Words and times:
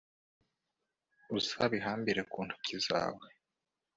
uzabihambire 1.37 2.21
ku 2.31 2.37
ntoki 2.45 2.75
zawe 2.85 3.25